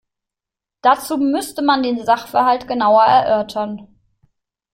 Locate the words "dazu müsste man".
0.81-1.83